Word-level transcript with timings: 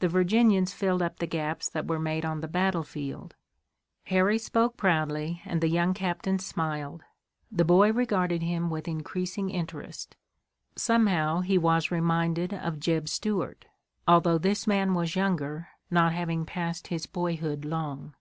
"The 0.00 0.08
Virginians 0.08 0.74
filled 0.74 1.00
up 1.00 1.18
the 1.20 1.26
gaps 1.26 1.70
that 1.70 1.86
were 1.88 1.98
made 1.98 2.26
on 2.26 2.42
the 2.42 2.46
battlefield." 2.48 3.34
Harry 4.08 4.36
spoke 4.36 4.76
proudly, 4.76 5.40
and 5.46 5.62
the 5.62 5.70
young 5.70 5.94
captain 5.94 6.38
smiled. 6.38 7.02
The 7.50 7.64
boy 7.64 7.90
regarded 7.90 8.42
him 8.42 8.68
with 8.68 8.86
increasing 8.86 9.48
interest. 9.48 10.16
Somehow 10.76 11.40
he 11.40 11.56
was 11.56 11.90
reminded 11.90 12.52
of 12.52 12.78
Jeb 12.78 13.08
Stuart, 13.08 13.64
although 14.06 14.36
this 14.36 14.66
man 14.66 14.92
was 14.92 15.16
younger, 15.16 15.68
not 15.90 16.12
having 16.12 16.44
passed 16.44 16.88
his 16.88 17.06
boyhood 17.06 17.64
long. 17.64 18.14